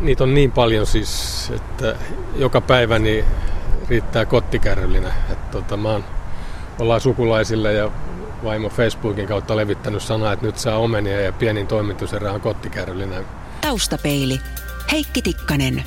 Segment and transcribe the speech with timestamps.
[0.00, 1.96] niitä on niin paljon siis, että
[2.36, 3.24] joka päivä niin
[3.88, 5.12] riittää kottikärryllinen.
[5.30, 6.04] Että tota, mä oon,
[6.78, 7.90] ollaan sukulaisille ja
[8.44, 13.24] vaimo Facebookin kautta levittänyt sanaa, että nyt saa omenia ja pienin toimituserä on kottikärryllinen.
[13.60, 14.40] Taustapeili.
[14.92, 15.84] Heikki Tikkanen.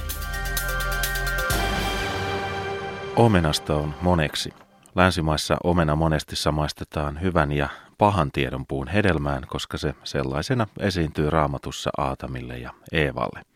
[3.16, 4.54] Omenasta on moneksi.
[4.96, 11.90] Länsimaissa omena monesti samaistetaan hyvän ja pahan tiedon puun hedelmään, koska se sellaisena esiintyy raamatussa
[11.98, 13.53] Aatamille ja Eevalle.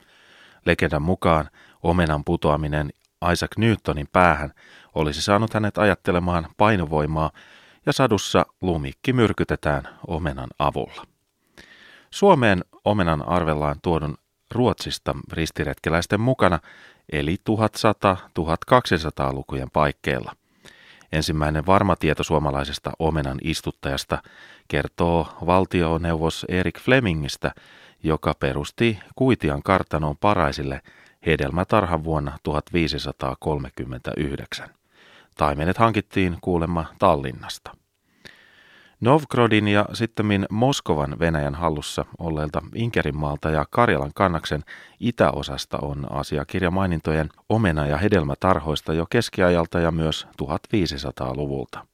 [0.68, 1.50] Legendan mukaan
[1.84, 2.90] omenan putoaminen
[3.32, 4.54] Isaac Newtonin päähän
[4.96, 7.32] olisi saanut hänet ajattelemaan painovoimaa
[7.86, 11.06] ja sadussa lumikki myrkytetään omenan avulla.
[12.12, 14.18] Suomeen omenan arvellaan tuodun
[14.52, 16.60] Ruotsista ristiretkeläisten mukana,
[17.12, 20.36] eli 1100-1200-lukujen paikkeilla.
[21.12, 24.22] Ensimmäinen varma tieto suomalaisesta omenan istuttajasta
[24.68, 27.52] kertoo valtioneuvos Erik Flemingistä,
[28.04, 30.82] joka perusti Kuitian kartanoon Paraisille
[31.26, 34.70] hedelmätarhan vuonna 1539.
[35.38, 37.72] Taimenet hankittiin kuulemma Tallinnasta.
[39.02, 44.64] Novgrodin ja sitten Moskovan Venäjän hallussa olleelta Inkerinmaalta ja Karjalan kannaksen
[45.00, 51.88] itäosasta on asiakirja mainintojen omena- ja hedelmätarhoista jo keskiajalta ja myös 1500-luvulta.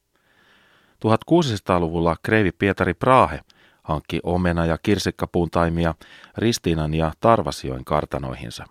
[1.05, 3.39] 1600-luvulla kreivi Pietari Prahe
[3.83, 5.95] hankki omena- ja kirsikkapuun taimia
[6.37, 8.65] Ristiinan ja Tarvasjoen kartanoihinsa.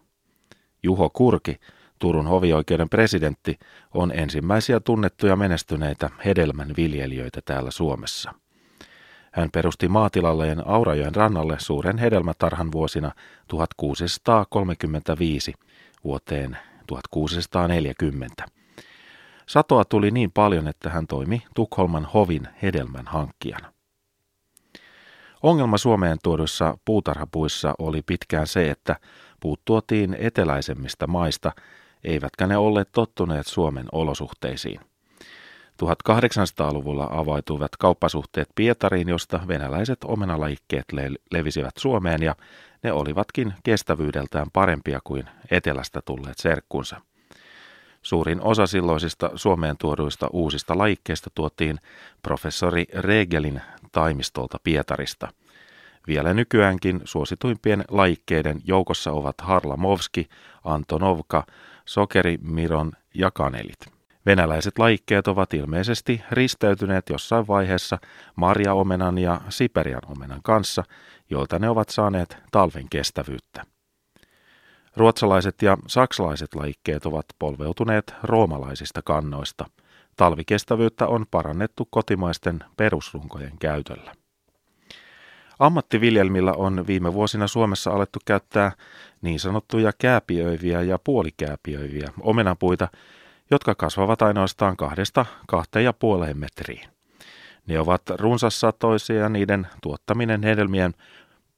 [0.82, 1.58] Juho Kurki
[2.02, 3.58] Turun hovioikeuden presidentti
[3.94, 8.34] on ensimmäisiä tunnettuja menestyneitä hedelmän viljelijöitä täällä Suomessa.
[9.32, 13.12] Hän perusti maatilalleen Aurajoen rannalle suuren hedelmätarhan vuosina
[13.48, 15.52] 1635
[16.04, 18.44] vuoteen 1640.
[19.46, 23.72] Satoa tuli niin paljon, että hän toimi Tukholman hovin hedelmän hankkijana.
[25.42, 28.96] Ongelma Suomeen tuoduissa puutarhapuissa oli pitkään se, että
[29.40, 31.52] puut tuotiin eteläisemmistä maista–
[32.04, 34.80] eivätkä ne olleet tottuneet Suomen olosuhteisiin.
[35.82, 42.34] 1800-luvulla avautuivat kauppasuhteet Pietariin, josta venäläiset omenalajikkeet le- levisivät Suomeen ja
[42.82, 47.00] ne olivatkin kestävyydeltään parempia kuin etelästä tulleet serkkunsa.
[48.02, 51.78] Suurin osa silloisista Suomeen tuoduista uusista lajikkeista tuotiin
[52.22, 53.60] professori Regelin
[53.92, 55.28] taimistolta Pietarista.
[56.06, 60.28] Vielä nykyäänkin suosituimpien lajikkeiden joukossa ovat Harlamovski,
[60.64, 61.46] Antonovka,
[61.84, 63.78] sokerimiron ja kanelit.
[64.26, 67.98] Venäläiset lajikkeet ovat ilmeisesti risteytyneet jossain vaiheessa
[68.36, 70.84] marjaomenan ja siperian omenan kanssa,
[71.30, 73.71] joilta ne ovat saaneet talven kestävyyttä.
[74.96, 79.64] Ruotsalaiset ja saksalaiset lajikkeet ovat polveutuneet roomalaisista kannoista.
[80.16, 84.12] Talvikestävyyttä on parannettu kotimaisten perusrunkojen käytöllä.
[85.58, 88.72] Ammattiviljelmillä on viime vuosina Suomessa alettu käyttää
[89.22, 92.88] niin sanottuja kääpiöiviä ja puolikääpiöiviä omenapuita,
[93.50, 96.88] jotka kasvavat ainoastaan kahdesta kahteen ja puoleen metriin.
[97.66, 100.94] Ne ovat runsassatoisia ja niiden tuottaminen hedelmien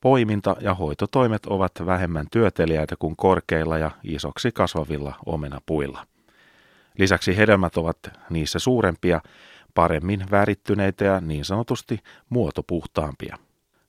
[0.04, 6.06] poiminta ja hoitotoimet ovat vähemmän työteliäitä kuin korkeilla ja isoksi kasvavilla omenapuilla.
[6.98, 7.98] Lisäksi hedelmät ovat
[8.30, 9.20] niissä suurempia,
[9.74, 11.98] paremmin värittyneitä ja niin sanotusti
[12.28, 13.38] muotopuhtaampia.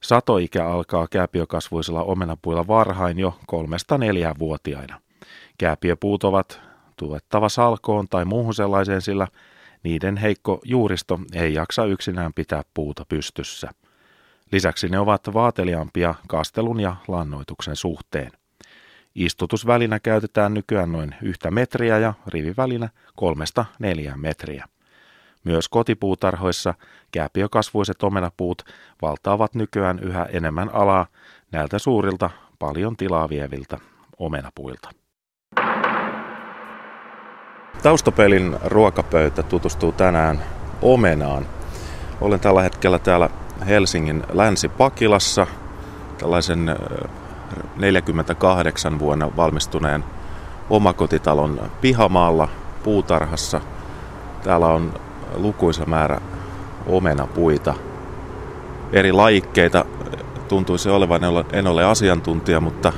[0.04, 5.02] Satoikä alkaa kääpiökasvuisilla omenapuilla varhain jo kolmesta neljään vuotiaina.
[5.58, 6.62] Kääpiöpuut ovat
[6.98, 9.28] tuettava salkoon tai muuhun sellaiseen, sillä
[9.84, 13.70] niiden heikko juuristo ei jaksa yksinään pitää puuta pystyssä.
[14.52, 18.32] Lisäksi ne ovat vaateliaampia kastelun ja lannoituksen suhteen.
[19.16, 24.66] Istutusvälinä käytetään nykyään noin yhtä metriä ja rivivälinä kolmesta neljään metriä.
[25.44, 26.74] Myös kotipuutarhoissa
[27.12, 28.62] kääpiökasvuiset omenapuut
[29.02, 31.08] valtaavat nykyään yhä enemmän alaa
[31.52, 32.30] näiltä suurilta,
[32.60, 33.78] paljon tilaa vieviltä
[34.20, 34.90] omenapuilta.
[37.84, 40.44] Taustapelin ruokapöytä tutustuu tänään
[40.82, 41.46] omenaan.
[42.22, 43.30] Olen tällä hetkellä täällä
[43.68, 45.48] Helsingin Länsi-Pakilassa,
[46.18, 46.76] tällaisen
[47.78, 50.04] 48 vuonna valmistuneen
[50.70, 52.48] omakotitalon pihamaalla
[52.84, 53.62] puutarhassa.
[54.44, 54.94] Täällä on
[55.36, 56.22] lukuisa määrä
[56.88, 57.74] omenapuita,
[58.94, 59.86] eri lajikkeita.
[60.48, 61.22] Tuntuisi olevan,
[61.54, 62.94] en ole asiantuntija, mutta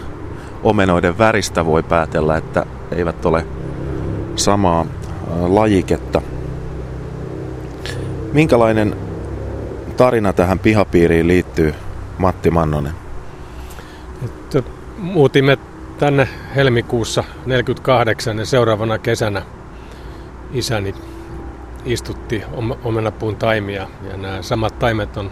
[0.64, 3.48] omenoiden väristä voi päätellä, että eivät ole
[4.36, 4.86] samaa
[5.48, 6.22] lajiketta.
[8.34, 8.96] Minkälainen
[9.98, 11.76] tarina tähän pihapiiriin liittyy,
[12.18, 12.94] Matti Mannonen?
[14.26, 14.64] Että
[14.98, 15.58] muutimme
[15.98, 19.42] tänne helmikuussa 48 ja seuraavana kesänä
[20.54, 20.96] isäni
[21.86, 22.44] istutti
[22.84, 23.88] omenapuun taimia.
[24.10, 25.32] Ja nämä samat taimet on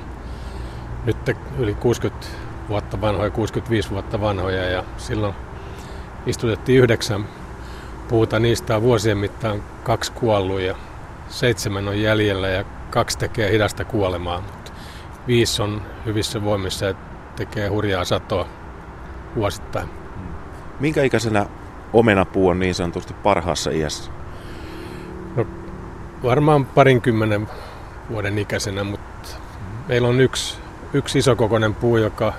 [1.06, 1.18] nyt
[1.60, 2.28] yli 60
[2.70, 5.36] vuotta vanhoja, 65 vuotta vanhoja ja silloin
[6.26, 7.26] istutettiin yhdeksän
[8.08, 8.40] puuta.
[8.40, 10.76] Niistä on vuosien mittaan kaksi kuollut ja
[11.30, 14.44] seitsemän on jäljellä ja kaksi tekee hidasta kuolemaa.
[15.28, 16.94] Viisi on hyvissä voimissa ja
[17.36, 18.48] tekee hurjaa satoa
[19.36, 19.90] vuosittain.
[20.80, 21.46] Minkä ikäisenä
[21.94, 24.12] omenapuu on niin sanotusti parhaassa iässä?
[25.36, 25.48] No,
[26.24, 27.48] varmaan parinkymmenen
[28.10, 29.30] vuoden ikäisenä, mutta
[29.88, 30.58] meillä on yksi,
[30.94, 32.34] yksi isokokoinen puu, joka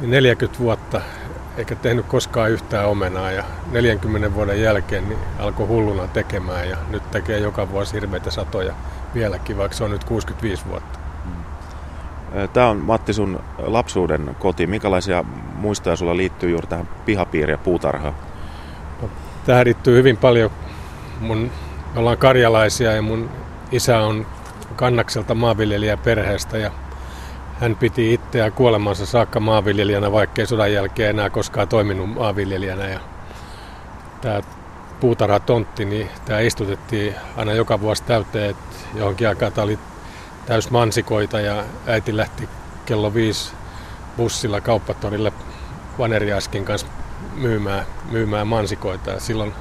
[0.00, 1.00] 40 vuotta
[1.56, 7.10] eikä tehnyt koskaan yhtään omenaa ja 40 vuoden jälkeen niin alkoi hulluna tekemään ja nyt
[7.10, 8.74] tekee joka vuosi hirveitä satoja
[9.14, 10.99] vieläkin, vaikka se on nyt 65 vuotta.
[12.52, 14.66] Tämä on Matti sun lapsuuden koti.
[14.66, 15.24] Minkälaisia
[15.54, 18.14] muistoja sulla liittyy juuri tähän pihapiiriin ja puutarhaan?
[19.02, 19.08] No,
[19.46, 20.50] tähän liittyy hyvin paljon.
[21.20, 21.50] Mun,
[21.94, 23.30] me ollaan karjalaisia ja mun
[23.72, 24.26] isä on
[24.76, 26.70] kannakselta maanviljelijä perheestä ja
[27.60, 32.88] hän piti itseään kuolemansa saakka maanviljelijänä, vaikkei sodan jälkeen enää koskaan toiminut maanviljelijänä.
[32.88, 33.00] Ja
[34.20, 34.40] tämä
[35.00, 39.78] puutarhatontti, niin tämä istutettiin aina joka vuosi täyteen, että johonkin aikaan tämä oli
[40.50, 42.48] täys mansikoita ja äiti lähti
[42.86, 43.52] kello viisi
[44.16, 45.32] bussilla kauppatorille
[45.98, 46.86] Vaneriaskin kanssa
[47.36, 49.10] myymään, myymään mansikoita.
[49.10, 49.54] Ja silloin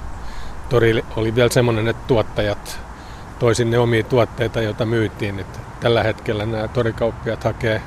[0.69, 2.79] tori oli vielä semmoinen, että tuottajat
[3.39, 5.39] toi sinne omia tuotteita, joita myytiin.
[5.39, 7.81] Että tällä hetkellä nämä torikauppiat hakee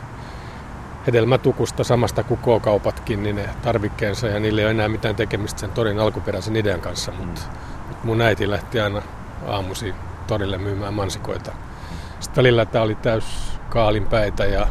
[1.07, 5.71] hedelmätukusta samasta kuin K-kaupatkin niin ne tarvikkeensa ja niillä ei ole enää mitään tekemistä sen
[5.71, 7.97] torin alkuperäisen idean kanssa, mutta mm.
[8.05, 9.03] mun äiti lähti aina
[9.47, 9.95] aamusi
[10.27, 11.53] torille myymään mansikoita.
[12.23, 14.67] Sitten välillä tämä oli täys kaalinpäitä ja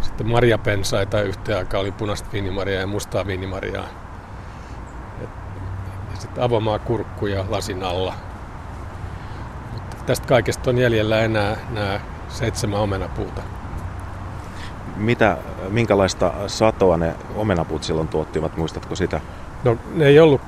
[0.00, 3.82] sitten marjapensaita yhteen aikaan oli punaista viinimaria ja mustaa viinimaria.
[5.20, 5.28] Ja
[6.18, 8.14] sitten avomaa kurkkuja lasin alla.
[9.72, 13.42] Mutta tästä kaikesta on jäljellä enää nämä seitsemän omenapuuta.
[14.96, 15.36] Mitä,
[15.68, 19.20] minkälaista satoa ne omenapuut silloin tuottivat, muistatko sitä?
[19.64, 20.40] No ne ei ollut,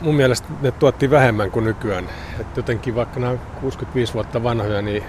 [0.00, 2.08] mun mielestä ne tuotti vähemmän kuin nykyään.
[2.40, 5.04] Et jotenkin vaikka nämä 65 vuotta vanhoja, niin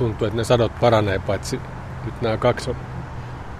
[0.00, 1.60] tuntuu, että ne sadot paranee, paitsi
[2.04, 2.76] nyt nämä kaksi on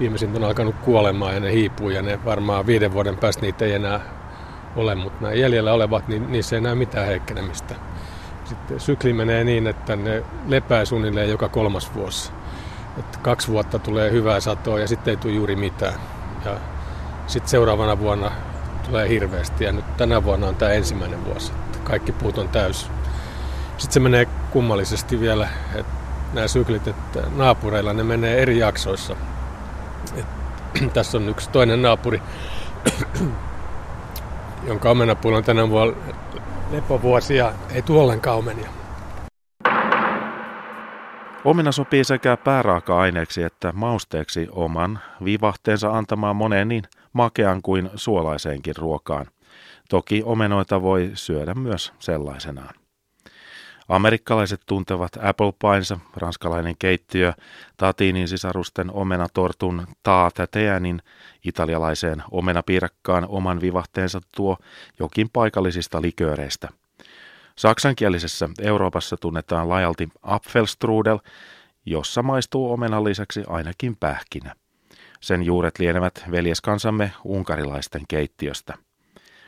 [0.01, 3.73] viimeisin on alkanut kuolemaan ja ne hiipuu ja ne varmaan viiden vuoden päästä niitä ei
[3.73, 4.01] enää
[4.77, 7.75] ole, mutta nämä jäljellä olevat, niin niissä ei näy mitään heikkenemistä.
[8.45, 12.33] Sitten sykli menee niin, että ne lepää suunnilleen joka kolmas vuosi.
[12.99, 15.95] Että kaksi vuotta tulee hyvää satoa ja sitten ei tule juuri mitään.
[16.45, 16.57] Ja
[17.27, 18.31] sitten seuraavana vuonna
[18.87, 21.53] tulee hirveästi ja nyt tänä vuonna on tämä ensimmäinen vuosi.
[21.53, 22.91] Että kaikki puut on täys.
[23.77, 26.00] Sitten se menee kummallisesti vielä, että
[26.33, 29.17] nämä syklit, että naapureilla ne menee eri jaksoissa.
[30.17, 30.27] Et,
[30.95, 32.23] tässä on yksi toinen naapuri,
[34.69, 35.97] jonka omenapuulla on tänä vuonna
[36.71, 38.71] lepovuosi ja ei tule ollenkaan omenia.
[41.45, 49.27] Omina sopii sekä pääraaka-aineeksi että mausteeksi oman vivahteensa antamaan moneen niin makean kuin suolaiseenkin ruokaan.
[49.89, 52.80] Toki omenoita voi syödä myös sellaisenaan.
[53.91, 57.33] Amerikkalaiset tuntevat apple piensa, ranskalainen keittiö,
[57.77, 61.03] tatiinin sisarusten omenatortun taatäteänin,
[61.45, 64.57] italialaiseen omenapiirakkaan oman vivahteensa tuo
[64.99, 66.69] jokin paikallisista likööreistä–
[67.61, 71.19] Saksankielisessä Euroopassa tunnetaan laajalti Apfelstrudel,
[71.87, 74.55] jossa maistuu omenan lisäksi ainakin pähkinä.
[75.21, 78.75] Sen juuret lienevät veljeskansamme unkarilaisten keittiöstä.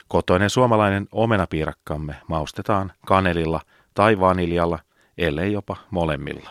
[0.09, 3.61] Kotoinen suomalainen omenapiirakkamme maustetaan kanelilla
[3.95, 4.79] tai vaniljalla,
[5.19, 6.51] ellei jopa molemmilla.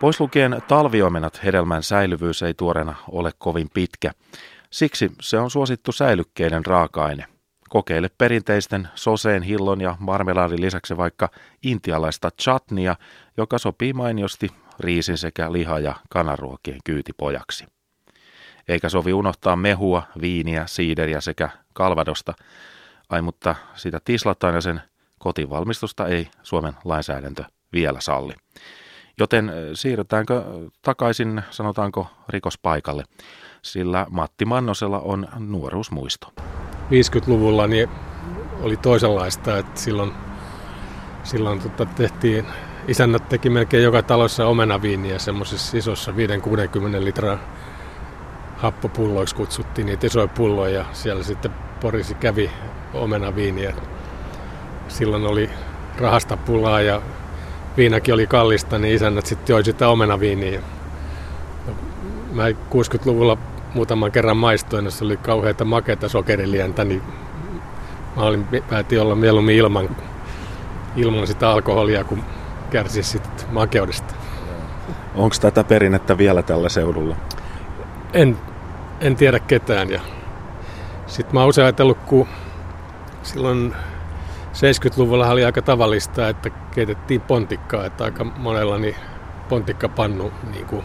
[0.00, 4.10] Pois lukien talviomenat hedelmän säilyvyys ei tuorena ole kovin pitkä.
[4.70, 7.24] Siksi se on suosittu säilykkeiden raaka-aine–
[7.70, 11.28] Kokeile perinteisten soseen, hillon ja marmelaadin lisäksi vaikka
[11.62, 12.96] intialaista chatnia,
[13.36, 14.48] joka sopii mainiosti
[14.80, 17.66] riisin sekä liha- ja kanaruokien kyytipojaksi.
[18.68, 22.34] Eikä sovi unohtaa mehua, viiniä, siideriä sekä kalvadosta.
[23.10, 24.80] Ai mutta sitä tislataan ja sen
[25.18, 28.34] kotivalmistusta ei Suomen lainsäädäntö vielä salli.
[29.18, 30.44] Joten siirrytäänkö
[30.82, 33.04] takaisin, sanotaanko, rikospaikalle,
[33.62, 36.32] sillä Matti Mannosella on nuoruusmuisto.
[36.90, 37.88] 50-luvulla niin
[38.60, 40.12] oli toisenlaista, että silloin,
[41.24, 42.46] silloin tota tehtiin,
[42.88, 46.14] isännät teki melkein joka talossa omenaviiniä semmoisissa isossa 5-60
[47.04, 47.38] litraa
[48.56, 51.50] happopulloiksi kutsuttiin niitä isoja pulloja ja siellä sitten
[51.80, 52.50] porisi kävi
[52.94, 53.74] omenaviiniä.
[54.88, 55.50] Silloin oli
[55.98, 57.02] rahasta pulaa ja
[57.76, 60.60] viinakin oli kallista, niin isännät sitten joi sitä omenaviiniä.
[62.32, 63.38] Mä 60-luvulla
[63.74, 67.02] muutaman kerran maistoin, jos oli kauheita makeita sokerilientä, niin
[68.16, 69.96] mä olin, päätin olla mieluummin ilman,
[70.96, 72.22] ilman sitä alkoholia, kun
[72.70, 74.14] kärsi sitten makeudesta.
[75.14, 77.16] Onko tätä perinnettä vielä tällä seudulla?
[78.12, 78.38] En,
[79.00, 80.00] en tiedä ketään ja
[81.06, 82.28] Sitten mä oon usein ajatellut, kun
[83.22, 83.74] silloin
[84.52, 88.96] 70-luvulla oli aika tavallista, että keitettiin pontikkaa, että aika monella niin
[89.48, 90.84] pontikkapannu niin kuin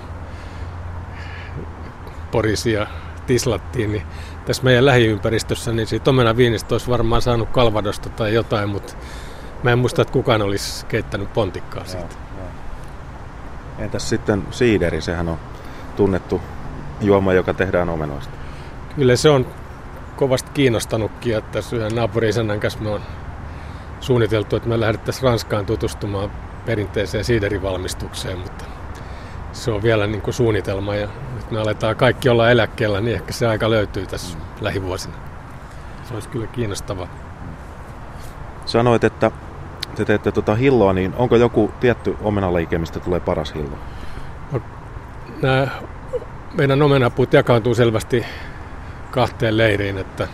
[2.31, 2.87] porisi ja
[3.27, 4.03] tislattiin, niin
[4.45, 8.93] tässä meidän lähiympäristössä, niin siitä omena viinistä olisi varmaan saanut kalvadosta tai jotain, mutta
[9.63, 12.15] mä en muista, että kukaan olisi keittänyt pontikkaa siitä.
[12.37, 12.47] Joo, joo.
[13.79, 15.37] Entäs sitten siideri, sehän on
[15.95, 16.41] tunnettu
[17.01, 18.33] juoma, joka tehdään omenoista?
[18.95, 19.45] Kyllä se on
[20.15, 23.01] kovasti kiinnostanutkin, että tässä yhden naapuriisännän kanssa me on
[23.99, 26.31] suunniteltu, että me lähdettäisiin Ranskaan tutustumaan
[26.65, 28.65] perinteiseen siiderivalmistukseen, mutta
[29.51, 33.33] se on vielä niin kuin suunnitelma ja nyt me aletaan kaikki olla eläkkeellä, niin ehkä
[33.33, 34.43] se aika löytyy tässä mm.
[34.61, 35.13] lähivuosina.
[36.03, 37.07] Se olisi kyllä kiinnostavaa.
[38.65, 39.31] Sanoit, että
[39.95, 43.77] te teette tuota hilloa, niin onko joku tietty omenalajike, mistä tulee paras hillo?
[44.51, 44.61] No,
[45.41, 45.67] nämä
[46.53, 48.25] meidän omenapuut jakautuu selvästi
[49.15, 50.27] kahteen leiriin, että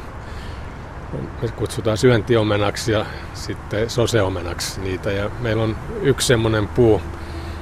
[1.41, 5.11] me kutsutaan syöntiomenaksi ja sitten soseomenaksi niitä.
[5.11, 7.01] Ja meillä on yksi semmoinen puu,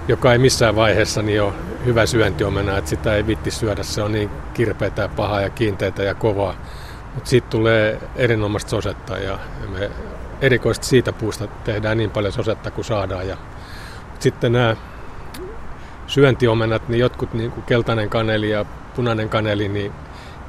[0.08, 1.54] joka ei missään vaiheessa niin ole
[1.86, 3.84] hyvä syöntiomena, että sitä ei vitti syödä.
[3.84, 6.56] Se on niin kirpeätä ja pahaa ja kiinteitä ja kovaa.
[7.16, 9.92] Mutta siitä tulee erinomaista sosetta ja me
[10.42, 13.28] erikoisesti siitä puusta tehdään niin paljon sosetta kuin saadaan.
[13.28, 13.38] Ja
[14.20, 14.76] sitten nämä
[16.08, 19.92] syöntiomenat, niin jotkut niin kuin keltainen kaneli ja punainen kaneli, niin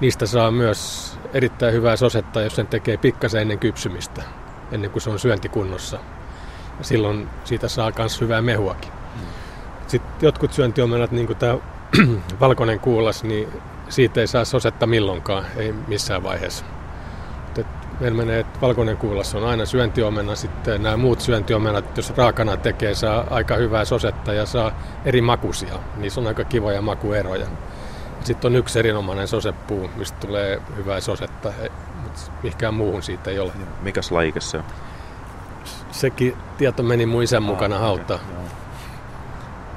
[0.00, 4.22] niistä saa myös erittäin hyvää sosetta, jos sen tekee pikkasen ennen kypsymistä,
[4.72, 5.98] ennen kuin se on syöntikunnossa.
[6.78, 8.92] Ja silloin siitä saa myös hyvää mehuakin.
[9.86, 11.58] Sitten jotkut syöntiomenat, niin kuin tämä
[12.40, 13.48] valkoinen kuulas, niin
[13.88, 16.64] siitä ei saa sosetta milloinkaan, ei missään vaiheessa.
[17.58, 17.66] Et
[18.00, 22.94] meillä menee, että valkoinen kuulas on aina syöntiomena, sitten nämä muut syöntiomenat, jos raakana tekee,
[22.94, 24.72] saa aika hyvää sosetta ja saa
[25.04, 25.74] eri makuisia.
[25.96, 27.46] Niissä on aika kivoja makueroja.
[28.24, 31.52] Sitten on yksi erinomainen sosepuu, mistä tulee hyvää sosetta,
[32.02, 33.52] mutta mihinkään muuhun siitä ei ole.
[33.82, 34.64] Mikäs lajike se on?
[35.90, 38.14] Sekin tieto meni mun isän mukana ah, hautta.
[38.14, 38.28] Okay,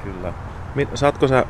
[0.03, 0.33] Kyllä.
[0.93, 1.45] Saatko sä,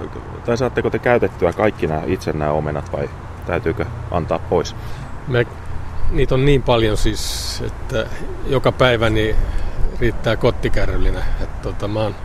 [0.46, 3.10] tai saatteko te käytettyä kaikki nämä itse nämä omenat vai
[3.46, 4.76] täytyykö antaa pois?
[5.28, 5.48] Me,
[6.12, 8.06] niitä on niin paljon siis, että
[8.48, 9.36] joka päivä niin
[10.00, 11.20] riittää kottikärrylinä.
[11.42, 12.16] Että tota, mä oon,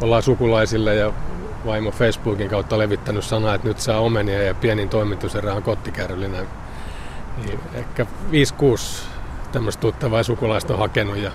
[0.00, 1.12] ollaan sukulaisille ja
[1.66, 6.38] vaimo Facebookin kautta levittänyt sanaa, että nyt saa omenia ja pienin toimituserä on kottikärrylinä.
[7.44, 9.04] Niin ehkä 5-6
[9.52, 11.30] tämmöistä tuttavaa sukulaista on hakenut ja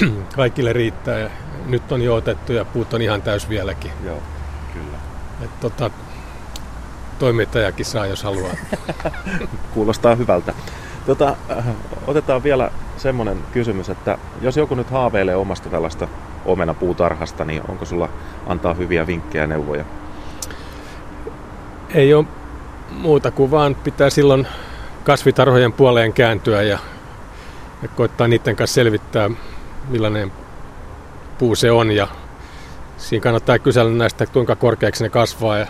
[0.36, 1.18] kaikille riittää.
[1.18, 1.30] Ja
[1.66, 3.92] nyt on jo otettu ja puut on ihan täys vieläkin.
[4.04, 4.18] Joo,
[4.72, 4.98] kyllä.
[5.44, 5.90] Et tota,
[7.18, 8.52] toimittajakin saa, jos haluaa.
[9.74, 10.54] Kuulostaa hyvältä.
[11.06, 11.64] Tota, äh,
[12.06, 16.08] otetaan vielä semmoinen kysymys, että jos joku nyt haaveilee omasta tällaista
[16.44, 18.08] omenapuutarhasta, niin onko sulla
[18.46, 19.84] antaa hyviä vinkkejä ja neuvoja?
[21.94, 22.26] Ei ole
[22.90, 24.46] muuta kuin vaan pitää silloin
[25.04, 26.78] kasvitarhojen puoleen kääntyä ja,
[27.82, 29.30] ja koittaa niiden kanssa selvittää,
[29.88, 30.32] millainen
[31.38, 31.90] puu se on.
[31.90, 32.08] Ja
[32.96, 35.66] siinä kannattaa kysellä näistä, kuinka korkeaksi ne kasvaa ja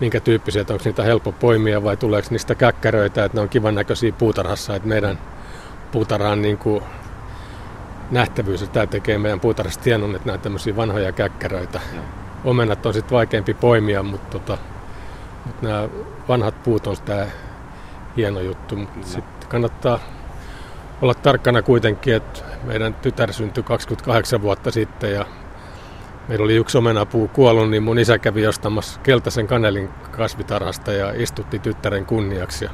[0.00, 3.74] minkä tyyppisiä, että onko niitä helppo poimia vai tuleeko niistä käkkäröitä, että ne on kivan
[3.74, 5.18] näköisiä puutarhassa, että meidän
[5.92, 6.82] puutarhan niin kuin
[8.10, 11.80] nähtävyys, että tämä tekee meidän puutarhasta hienon, että nämä tämmöisiä vanhoja käkkäröitä.
[11.94, 12.00] Ja.
[12.44, 14.58] Omenat on sitten vaikeampi poimia, mutta, tota,
[15.46, 15.88] mutta nämä
[16.28, 17.26] vanhat puut on sitä
[18.16, 18.78] hieno juttu.
[19.02, 19.98] Sitten kannattaa
[21.02, 25.26] olla tarkkana kuitenkin, että meidän tytär syntyi 28 vuotta sitten ja
[26.28, 31.58] meillä oli yksi omenapuu kuollut, niin mun isä kävi ostamassa keltaisen kanelin kasvitarhasta ja istutti
[31.58, 32.64] tyttären kunniaksi.
[32.64, 32.70] Ja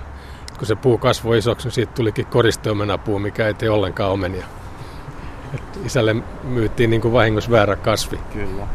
[0.58, 4.46] kun se puu kasvoi isoksi, niin siitä tulikin koristeomenapuu, mikä ei tee ollenkaan omenia.
[5.54, 8.20] Et isälle myyttiin niin kuin vahingossa väärä kasvi.
[8.32, 8.66] Kyllä.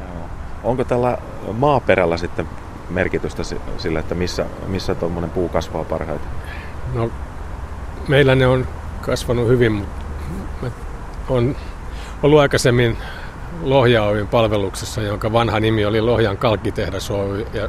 [0.00, 0.28] Joo.
[0.64, 1.18] Onko tällä
[1.52, 2.48] maaperällä sitten
[2.90, 3.42] merkitystä
[3.78, 6.28] sillä, että missä, missä tuommoinen puu kasvaa parhaiten?
[6.94, 7.10] No,
[8.08, 8.66] meillä ne on
[9.00, 10.04] kasvanut hyvin, mutta
[11.28, 11.56] on
[12.22, 12.96] ollut aikaisemmin
[13.62, 17.68] Lohja Oyn palveluksessa, jonka vanha nimi oli Lohjan kalkkitehdas Oy, ja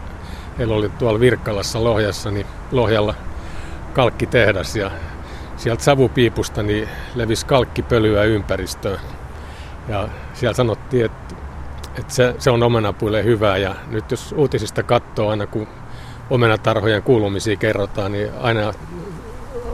[0.57, 3.15] heillä oli tuolla Virkkalassa Lohjassa, niin Lohjalla
[3.93, 4.91] kalkkitehdas, ja
[5.57, 8.99] sieltä savupiipusta niin levisi kalkkipölyä ympäristöön.
[9.87, 11.35] Ja siellä sanottiin, että,
[11.99, 15.67] että se, se on omenapuille hyvää, ja nyt jos uutisista katsoo aina, kun
[16.29, 18.73] omenatarhojen kuulumisia kerrotaan, niin aina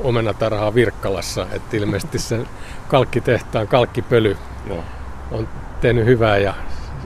[0.04, 2.48] omenatarhaa Virkkalassa, että ilmeisesti sen
[2.88, 4.38] kalkkitehtaan kalkkipöly
[4.68, 4.84] Joo.
[5.32, 5.48] on
[5.82, 6.54] tehnyt hyvää ja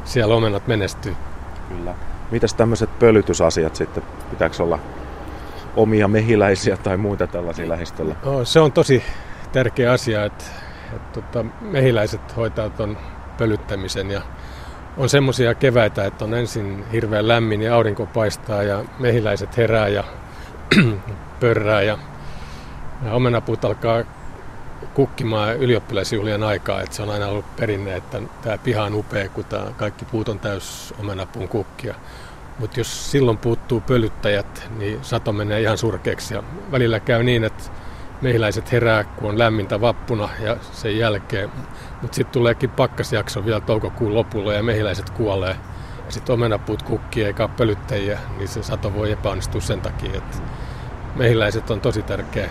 [0.06, 1.16] siellä omenat menestyy.
[1.70, 1.94] Kyllä.
[2.32, 4.04] Mitäs tämmöiset pölytysasiat sitten?
[4.30, 4.80] Pitääkö olla
[5.78, 8.16] omia mehiläisiä tai muita tällaisia lähistöllä?
[8.26, 9.04] No, se on tosi
[9.52, 10.46] tärkeä asia, että,
[10.96, 12.98] että tota, mehiläiset hoitaa tuon
[13.38, 14.22] pölyttämisen ja
[14.98, 20.04] on semmoisia keväitä, että on ensin hirveän lämmin ja aurinko paistaa ja mehiläiset herää ja
[21.40, 21.98] pörrää ja
[23.02, 24.04] nämä omenapuut alkaa
[24.94, 29.46] kukkimaan ylioppilasjuhlien aikaa, että se on aina ollut perinne, että tämä piha on upea, kun
[29.46, 31.96] tämä kaikki puut on täys omenapuun kukkia.
[32.60, 36.34] Mutta jos silloin puuttuu pölyttäjät, niin sato menee ihan surkeaksi.
[36.34, 37.64] Ja välillä käy niin, että
[38.22, 41.50] mehiläiset herää, kun on lämmintä vappuna ja sen jälkeen.
[42.02, 45.56] Mutta sitten tuleekin pakkasjakso vielä toukokuun lopulla ja mehiläiset kuolee.
[46.06, 50.38] Ja sitten omenapuut kukkii eikä pölyttäjiä, niin se sato voi epäonnistua sen takia, että
[51.16, 52.50] mehiläiset on tosi tärkeä.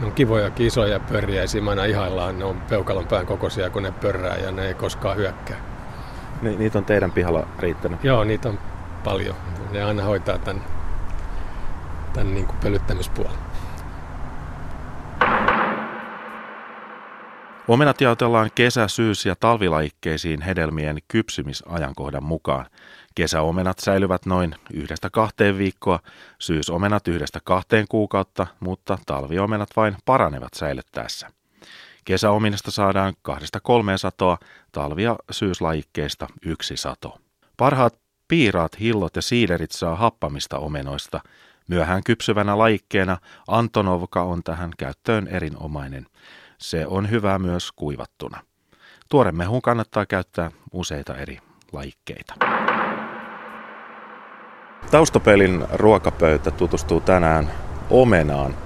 [0.00, 4.36] Ne on kivoja, isoja pörjäisiä, aina ihaillaan, ne on peukalon pään kokoisia, kun ne pörrää
[4.36, 5.71] ja ne ei koskaan hyökkää.
[6.42, 8.04] Ni, niitä on teidän pihalla riittänyt?
[8.04, 8.58] Joo, niitä on
[9.04, 9.36] paljon.
[9.70, 10.62] Ne aina hoitaa tämän,
[12.12, 13.38] tämän niin kuin pölyttämispuolen.
[17.68, 22.66] Omenat jaotellaan kesä-, syys- ja talvilajikkeisiin hedelmien kypsymisajankohdan mukaan.
[23.14, 25.98] Kesäomenat säilyvät noin yhdestä kahteen viikkoa,
[26.38, 31.41] syysomenat yhdestä kahteen kuukautta, mutta talviomenat vain paranevat säilyttäessä.
[32.04, 34.38] Kesäominasta saadaan kahdesta kolmeen satoa,
[34.72, 37.18] talvia syyslajikkeista yksi sato.
[37.56, 41.20] Parhaat piiraat, hillot ja siiderit saa happamista omenoista.
[41.68, 43.18] Myöhään kypsyvänä lajikkeena
[43.48, 46.06] Antonovka on tähän käyttöön erinomainen.
[46.58, 48.40] Se on hyvä myös kuivattuna.
[49.08, 51.38] Tuoremehun kannattaa käyttää useita eri
[51.72, 52.34] lajikkeita.
[54.90, 57.50] Taustapelin ruokapöytä tutustuu tänään
[57.90, 58.56] omenaan.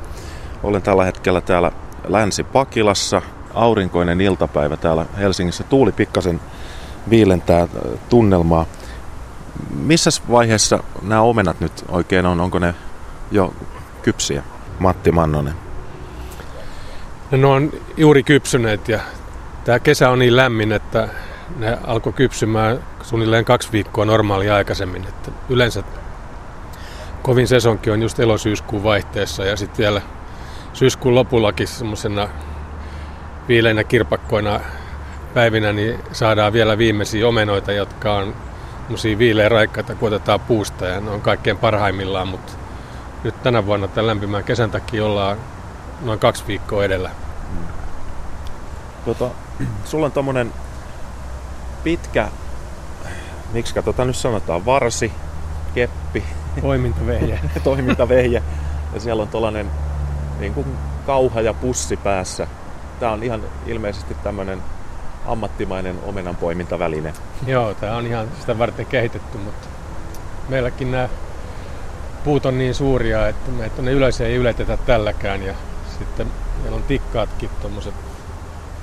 [0.63, 1.73] Olen tällä hetkellä täällä
[2.07, 3.23] Länsi-Pakilassa.
[3.55, 5.65] Aurinkoinen iltapäivä täällä Helsingissä.
[5.65, 6.41] Tuuli pikkasen
[7.11, 7.69] viilentää
[8.09, 8.67] tunnelmaa.
[9.75, 12.41] Missä vaiheessa nämä omenat nyt oikein on?
[12.41, 12.75] Onko ne
[13.31, 13.55] jo
[14.03, 14.43] kypsiä?
[14.79, 15.55] Matti Mannonen.
[17.31, 19.01] No, ne on juuri kypsyneet ja
[19.65, 21.09] tämä kesä on niin lämmin, että
[21.57, 25.05] ne alkoi kypsymään suunnilleen kaksi viikkoa normaalia aikaisemmin.
[25.09, 25.83] Että yleensä
[27.23, 30.01] kovin sesonki on just elosyyskuun vaihteessa ja sitten vielä
[30.77, 32.29] syyskuun lopullakin semmoisena
[33.49, 34.61] viileinä kirpakkoina
[35.35, 38.35] päivinä niin saadaan vielä viimeisiä omenoita, jotka on
[39.19, 42.53] viileä raikkaita, kun otetaan puusta ja ne on kaikkein parhaimmillaan, mutta
[43.25, 45.39] nyt tänä vuonna tämän lämpimän kesän takia ollaan
[46.03, 47.11] noin kaksi viikkoa edellä.
[49.05, 49.31] Tota,
[49.85, 50.53] sulla on tommonen
[51.85, 52.29] pitkä,
[53.53, 55.13] miksi tota nyt sanotaan, varsi,
[55.75, 56.25] keppi.
[56.61, 57.39] Toimintavehjä.
[57.65, 58.43] Toimintavehjä.
[58.95, 59.71] Ja siellä on tollanen
[60.41, 60.67] niin kuin
[61.07, 62.47] kauha ja pussi päässä.
[63.01, 64.63] Tämä on ihan ilmeisesti tämmöinen
[65.27, 67.13] ammattimainen omenanpoimintaväline.
[67.47, 69.69] Joo, tämä on ihan sitä varten kehitetty, mutta
[70.49, 71.09] meilläkin nämä
[72.25, 75.43] puut on niin suuria, että me ne yleensä ei yletetä tälläkään.
[75.43, 75.55] Ja
[75.99, 77.95] sitten meillä on tikkaatkin, tuommoiset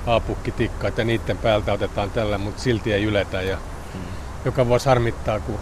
[0.06, 3.42] aapukkitikkaat ja niiden päältä otetaan tällä, mutta silti ei yletä.
[3.42, 3.56] Ja
[3.92, 4.02] hmm.
[4.44, 5.58] joka vuosi harmittaa, kun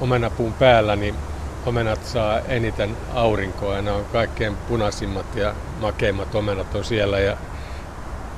[0.00, 1.14] omenapuun päällä, niin
[1.66, 7.36] omenat saa eniten aurinkoa ja ne on kaikkein punaisimmat ja makeimmat omenat on siellä ja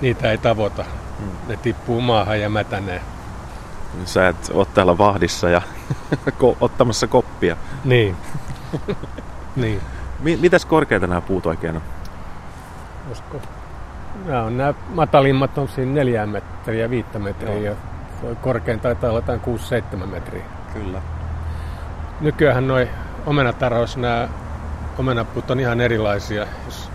[0.01, 0.85] niitä ei tavoita.
[1.19, 1.31] Hmm.
[1.49, 3.03] Ne tippuu maahan ja mätänee.
[4.05, 5.63] Sä et ole täällä vahdissa ja
[6.61, 7.57] ottamassa koppia.
[7.85, 8.17] Niin.
[9.57, 9.81] niin.
[10.41, 11.83] Mitäs korkeita nämä puut oikein on?
[13.07, 13.41] Olisiko?
[14.25, 17.63] Nämä, on, nämä matalimmat on siinä neljä metriä, viittä metriä Joo.
[17.63, 17.75] ja
[18.41, 19.41] korkein taitaa olla jotain
[20.03, 20.45] 6-7 metriä.
[20.73, 21.03] Kyllä.
[22.21, 22.89] Nykyään noin
[23.27, 24.29] omenatarhoissa nämä
[24.99, 26.47] omenapuut on ihan erilaisia.
[26.65, 26.91] Jos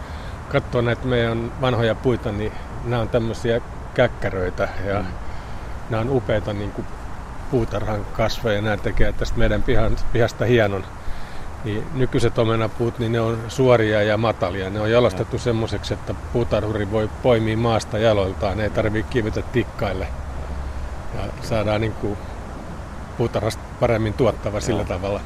[0.50, 2.52] katsoo näitä meidän vanhoja puita, niin
[2.86, 3.62] nämä on tämmöisiä
[3.94, 5.06] käkkäröitä ja mm.
[5.90, 6.88] nämä on upeita niin kuin
[7.52, 8.62] puutarhan kasveja.
[8.62, 10.84] Nämä tekee tästä meidän pihan, pihasta hienon.
[11.64, 14.70] Niin nykyiset omenapuut, niin ne on suoria ja matalia.
[14.70, 18.58] Ne on jalostettu semmoiseksi, että puutarhuri voi poimia maasta jaloiltaan.
[18.58, 20.08] Ne ei tarvitse kivetä tikkaille.
[21.16, 22.18] Ja saadaan niin kuin
[23.18, 24.88] puutarhasta paremmin tuottava sillä Joo.
[24.88, 25.22] tavalla.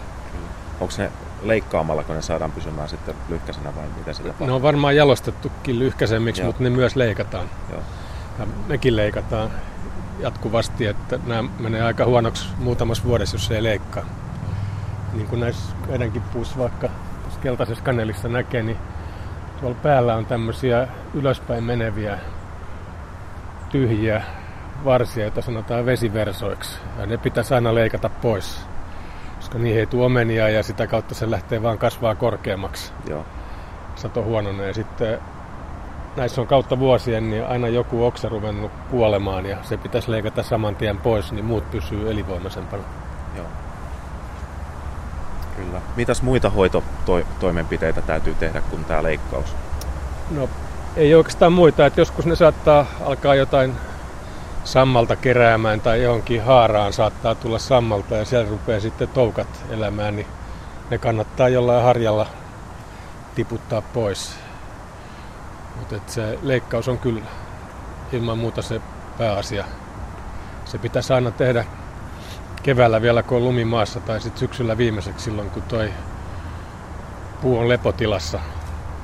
[0.82, 4.48] Onko ne leikkaamalla, kun ne saadaan pysymään sitten lyhkäisenä vai miten se tapahtuu?
[4.48, 7.50] Ne on varmaan jalostettukin lyhkäisemmiksi, mutta ne myös leikataan.
[7.72, 7.82] Joo.
[8.40, 9.52] Ja mekin leikataan
[10.20, 14.06] jatkuvasti, että nämä menee aika huonoksi muutamassa vuodessa, jos se ei leikkaa.
[15.14, 16.90] Niin kuin näissä meidänkin puussa vaikka
[17.42, 18.78] keltaisessa kanelissa näkee, niin
[19.60, 22.20] tuolla päällä on tämmöisiä ylöspäin meneviä
[23.70, 24.24] tyhjiä
[24.86, 26.78] varsia, joita sanotaan vesiversoiksi.
[27.00, 28.71] Ja ne pitäisi aina leikata pois
[29.52, 32.92] koska niihin ei tule omenia ja sitä kautta se lähtee vaan kasvaa korkeammaksi.
[33.10, 33.26] Joo.
[33.96, 35.20] Sato huononee ja sitten
[36.16, 40.76] näissä on kautta vuosien niin aina joku oksa ruvennut kuolemaan ja se pitäisi leikata saman
[40.76, 42.84] tien pois, niin muut pysyy elinvoimaisempana.
[43.38, 43.46] Joo.
[45.56, 45.82] Kyllä.
[45.96, 49.56] Mitäs muita hoitotoimenpiteitä täytyy tehdä kuin tämä leikkaus?
[50.30, 50.50] No
[50.96, 53.74] ei oikeastaan muita, että joskus ne saattaa alkaa jotain
[54.64, 60.28] sammalta keräämään tai johonkin haaraan saattaa tulla sammalta ja siellä rupeaa sitten toukat elämään, niin
[60.90, 62.28] ne kannattaa jollain harjalla
[63.36, 64.36] tiputtaa pois.
[65.76, 67.22] Mutta se leikkaus on kyllä
[68.12, 68.82] ilman muuta se
[69.18, 69.66] pääasia.
[70.66, 71.66] Se pitäisi aina tehdä
[72.64, 75.94] keväällä vielä, kun on lumi maassa, tai sitten syksyllä viimeiseksi silloin, kun toi
[77.42, 78.40] puu on lepotilassa.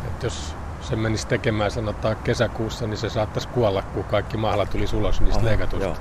[0.07, 0.56] Et jos
[0.87, 5.39] se menisi tekemään sanotaan kesäkuussa, niin se saattaisi kuolla, kun kaikki mahla tulisi ulos niistä
[5.39, 5.97] Aha, leikatusta joo.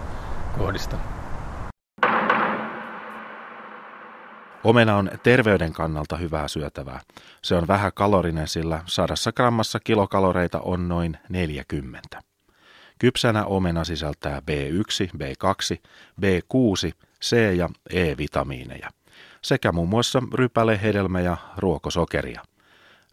[0.59, 0.96] kohdista.
[4.64, 7.01] Omena on terveyden kannalta hyvää syötävää.
[7.42, 12.22] Se on vähän kalorinen, sillä sadassa grammassa kilokaloreita on noin 40.
[12.99, 15.77] Kypsänä omena sisältää B1, B2,
[16.20, 16.92] B6,
[17.25, 18.90] C- ja E-vitamiineja
[19.42, 22.42] sekä muun muassa rypäle, hedelmä ja ruokosokeria.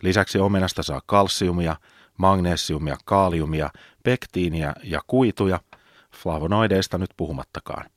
[0.04, 1.76] Lisäksi omenasta saa kalsiumia,
[2.18, 3.70] magnesiumia, kaaliumia,
[4.04, 5.60] pektiiniä ja kuituja,
[6.16, 7.90] flavonoideista nyt puhumattakaan.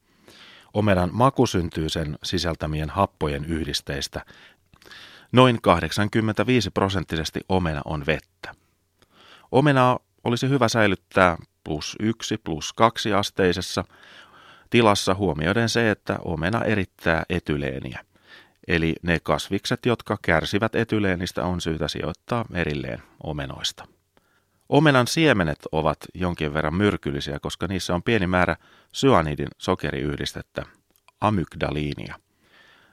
[0.74, 4.24] Omenan maku syntyy sen sisältämien happojen yhdisteistä.
[5.32, 8.54] Noin 85 prosenttisesti omena on vettä.
[9.52, 13.84] Omenaa olisi hyvä säilyttää plus 1 plus 2 asteisessa
[14.70, 18.04] tilassa huomioiden se, että omena erittää etyleeniä.
[18.68, 23.84] Eli ne kasvikset, jotka kärsivät etyleenistä, on syytä sijoittaa erilleen omenoista.
[24.68, 28.56] Omenan siemenet ovat jonkin verran myrkyllisiä, koska niissä on pieni määrä
[28.92, 30.62] syanidin sokeriyhdistettä,
[31.20, 32.14] amygdaliinia.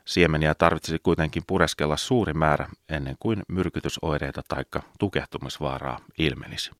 [0.04, 4.64] Siemeniä tarvitsisi kuitenkin pureskella suuri määrä ennen kuin myrkytysoireita tai
[4.98, 6.70] tukehtumisvaaraa ilmenisi.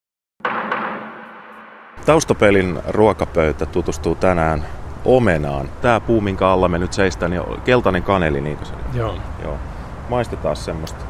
[2.07, 4.67] Taustapelin ruokapöytä tutustuu tänään
[5.05, 5.69] omenaan.
[5.81, 9.17] Tämä puu, minkä alla me nyt seistään, niin keltainen kaneli, niin kuin se Joo.
[9.43, 9.59] Joo.
[10.09, 11.05] Maistetaan semmoista.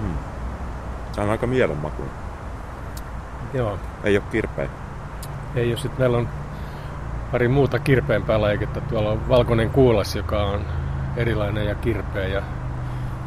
[0.00, 0.16] Hmm.
[1.14, 2.02] Tämä on aika mielen maku.
[3.54, 3.78] Joo.
[4.04, 4.68] Ei ole kirpeä.
[5.54, 5.76] Ei ole.
[5.76, 6.28] Sitten meillä on
[7.32, 8.80] pari muuta kirpeämpää lajiketta.
[8.80, 10.60] Tuolla on valkoinen kuulas, joka on
[11.16, 12.42] erilainen ja kirpeä ja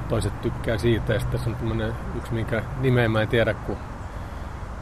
[0.10, 1.14] toiset tykkää siitä.
[1.14, 3.78] Ja sitten tässä on tämmöinen yksi, minkä nimeä mä en tiedä, kun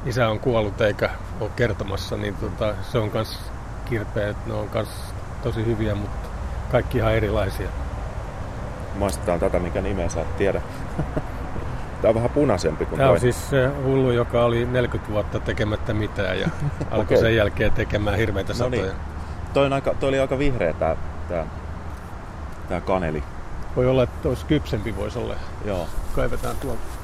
[0.05, 3.39] isä on kuollut eikä ole kertomassa, niin tota, se on myös
[3.85, 4.35] kirpeä.
[4.45, 4.89] Ne on myös
[5.43, 6.29] tosi hyviä, mutta
[6.71, 7.67] kaikki ihan erilaisia.
[8.95, 10.61] Maistetaan tätä, mikä nimeä sä et tiedä.
[12.01, 13.15] Tämä on vähän punaisempi kuin Tämä toi.
[13.15, 16.49] on siis se hullu, joka oli 40 vuotta tekemättä mitään ja
[16.91, 17.17] alkoi okay.
[17.17, 18.81] sen jälkeen tekemään hirveitä satoja.
[18.81, 18.97] No niin.
[19.53, 20.95] toi, on aika, toi oli aika vihreä tämä,
[21.29, 21.45] tämä,
[22.69, 23.23] tämä kaneli.
[23.75, 25.35] Voi olla, että olisi kypsempi voisi olla.
[25.65, 25.87] Joo.
[26.15, 27.02] Kaivetaan tuolta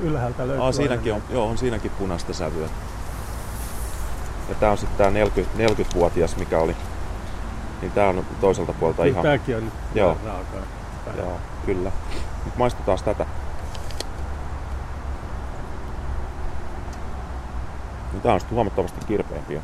[0.00, 0.64] ylhäältä löytyy.
[0.64, 2.68] Aa, siinäkin on, joo, on siinäkin punaista sävyä.
[4.48, 6.76] Ja tää on sitten tää 40, 40-vuotias, mikä oli.
[7.80, 9.22] Niin tää on toiselta puolta niin ihan...
[9.22, 10.16] Tääkin on nyt joo.
[10.24, 10.60] raakaa.
[11.16, 11.92] Joo, kyllä.
[12.44, 13.26] Nyt maistetaan tätä.
[18.12, 19.60] No, tää on sitten huomattavasti kirpeämpi.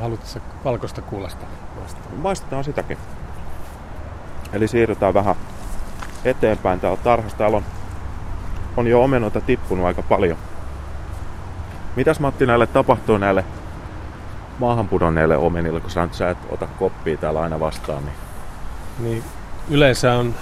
[0.00, 0.26] Haluatko
[0.64, 2.02] valkoista kuulasta maistaa?
[2.16, 2.98] Maistetaan sitäkin.
[4.52, 5.34] Eli siirrytään vähän
[6.24, 7.38] eteenpäin täällä tarhasta.
[7.38, 7.64] Täällä on
[8.76, 10.36] on jo omenoita tippunut aika paljon.
[11.96, 13.44] Mitäs Matti näille tapahtuu näille
[14.58, 18.04] maahanpudonneille omenille, kun sä, nyt, sä et ota koppia täällä aina vastaan?
[18.04, 18.14] Niin...
[18.98, 19.24] niin
[19.70, 20.34] yleensä on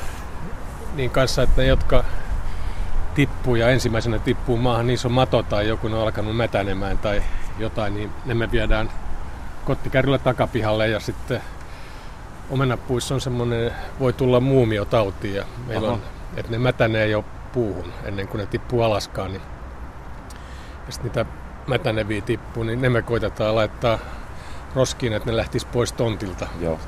[0.95, 2.05] niin kanssa, että ne, jotka
[3.15, 7.23] tippuu ja ensimmäisenä tippuu maahan, niin on mato tai joku on alkanut mätänemään tai
[7.59, 8.91] jotain, niin ne me viedään
[9.65, 11.43] kottikärryllä takapihalle ja sitten
[12.51, 15.95] omenapuissa on semmoinen, voi tulla muumiotauti ja meillä Aha.
[15.95, 16.03] on,
[16.37, 19.33] että ne mätänee jo puuhun ennen kuin ne tippuu alaskaan.
[19.33, 19.43] Niin,
[20.87, 21.27] ja sitten niitä
[21.67, 23.99] mätäneviä tippuu, niin ne me koitetaan laittaa
[24.75, 26.47] roskiin, että ne lähtis pois tontilta.
[26.61, 26.79] Joo.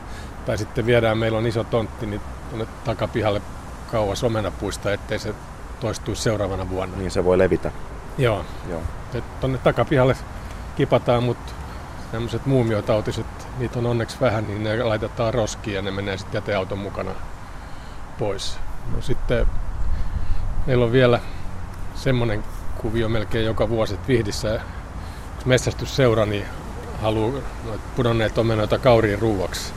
[0.46, 2.20] Tai sitten viedään, meillä on iso tontti, niin
[2.50, 3.42] tuonne takapihalle
[3.92, 5.34] kauas omenapuista, ettei se
[5.80, 6.96] toistuisi seuraavana vuonna.
[6.96, 7.70] Niin se voi levitä.
[8.18, 8.44] Joo.
[8.68, 8.82] Joo.
[9.40, 10.16] Tuonne takapihalle
[10.76, 11.52] kipataan, mutta
[12.12, 13.26] tämmöiset muumiotautiset,
[13.58, 17.10] niitä on onneksi vähän, niin ne laitetaan roskiin ja ne menee sitten jäteauton mukana
[18.18, 18.58] pois.
[18.94, 19.46] No sitten
[20.66, 21.20] Meillä on vielä
[21.94, 22.44] semmoinen
[22.78, 24.60] kuvio melkein joka vuosi, että Vihdissä
[25.44, 26.44] metsästysseura niin
[27.02, 27.40] haluaa
[27.96, 29.72] pudonneet omenoita kauriin ruuaksi.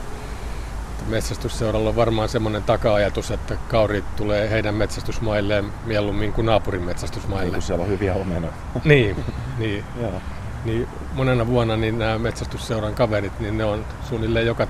[1.08, 7.44] Metsästysseuralla on varmaan semmoinen taka-ajatus, että kauriit tulee heidän metsästysmailleen mieluummin kuin naapurin metsästysmaille.
[7.44, 8.52] Niin, kun siellä on hyviä omenoja.
[8.84, 9.16] niin,
[9.58, 9.84] niin.
[10.64, 14.66] niin monena vuonna niin nämä metsästysseuran kaverit, niin ne on suunnilleen joka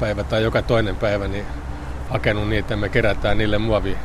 [0.00, 1.46] päivä tai joka toinen päivä niin
[2.08, 3.96] hakenut niitä ja me kerätään niille muovi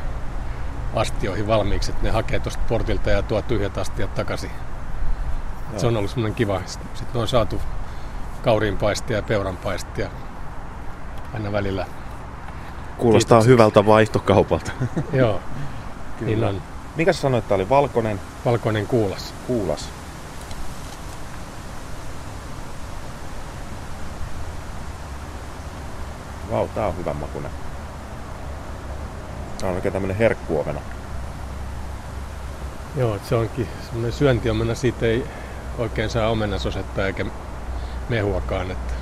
[0.94, 4.50] astioihin valmiiksi, että ne hakee tuosta portilta ja tuo tyhjät astiat takaisin.
[5.76, 6.60] Se on ollut semmoinen kiva.
[6.94, 7.60] Sitten on saatu
[8.42, 10.10] kauriinpaistia ja peuranpaistia
[11.34, 11.86] aina välillä.
[12.98, 13.48] Kuulostaa Kiitos.
[13.52, 14.72] hyvältä vaihtokaupalta.
[15.12, 15.40] Joo,
[16.18, 16.26] Kyllä.
[16.26, 16.62] niin on.
[16.96, 18.20] Mikä sä sanoit, että oli valkoinen?
[18.44, 19.34] Valkoinen kuulas.
[19.46, 19.88] Kuulas.
[26.50, 27.50] Vau, tää on hyvän makuinen.
[29.58, 30.80] Tää on oikein tämmönen herkkuomena.
[32.96, 34.74] Joo, se onkin semmoinen syöntiomena.
[34.74, 35.26] Siitä ei
[35.78, 37.26] oikein saa omenasosetta eikä
[38.08, 38.70] mehuakaan.
[38.70, 38.94] Että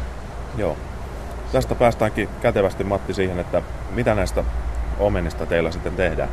[0.56, 0.76] Joo.
[1.52, 4.44] Tästä päästäänkin kätevästi Matti siihen, että mitä näistä
[4.98, 6.28] omenista teillä sitten tehdään.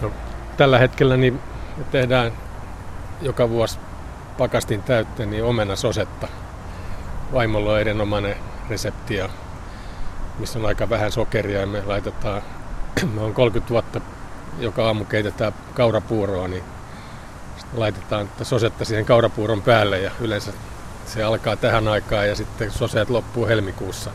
[0.00, 0.12] No,
[0.56, 1.40] tällä hetkellä niin
[1.76, 2.32] me tehdään
[3.22, 3.78] joka vuosi
[4.38, 6.28] pakastin täytteen niin omenasosetta.
[7.32, 8.36] Vaimolla on erinomainen
[8.70, 9.28] resepti, ja
[10.38, 12.42] missä on aika vähän sokeria ja me laitetaan,
[13.14, 14.00] me on 30 vuotta
[14.58, 16.64] joka aamu keitetään kaurapuuroa, niin
[17.74, 20.52] laitetaan sosetta siihen kaurapuuron päälle ja yleensä
[21.06, 24.10] se alkaa tähän aikaan ja sitten soseet loppuu helmikuussa.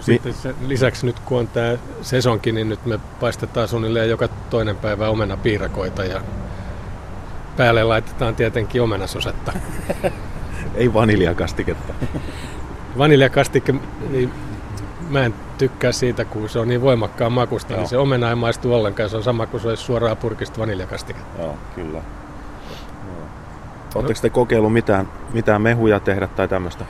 [0.00, 4.76] Sitten se, lisäksi nyt kun on tämä sesonkin, niin nyt me paistetaan suunnilleen joka toinen
[4.76, 6.20] päivä omenapiirakoita ja
[7.56, 9.52] päälle laitetaan tietenkin omenasosetta.
[10.74, 11.94] Ei vaniljakastiketta.
[12.98, 13.74] Vaniljakastike,
[14.10, 14.32] niin
[15.08, 17.80] mä en tykkää siitä, kun se on niin voimakkaan makusta, Joo.
[17.80, 19.10] niin se omena ei maistu ollenkaan.
[19.10, 21.42] Se on sama kuin se olisi suoraan purkista vaniljakastiketta.
[21.42, 22.02] Joo, kyllä.
[23.94, 26.84] Oletteko te kokeillut mitään, mitään mehuja tehdä tai tämmöistä?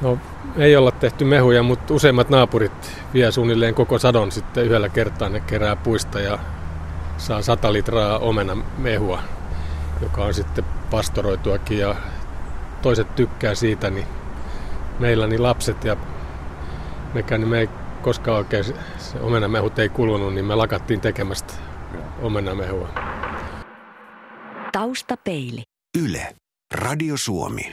[0.00, 0.18] No,
[0.56, 5.28] ei olla tehty mehuja, mutta useimmat naapurit vie suunnilleen koko sadon sitten yhdellä kertaa.
[5.28, 6.38] Ne kerää puista ja
[7.18, 9.20] saa 100 litraa omena mehua,
[10.02, 11.94] joka on sitten pastoroituakin ja
[12.82, 14.06] toiset tykkää siitä, niin
[14.98, 15.96] meillä niin lapset ja
[17.14, 17.68] mekään, niin me ei
[18.08, 18.74] koskaan oikein se
[19.20, 21.54] omenamehut ei kulunut, niin me lakattiin tekemästä
[22.22, 22.88] omenamehua.
[24.72, 25.62] Taustapeili.
[26.04, 26.36] Yle.
[26.74, 27.62] Radio Suomi.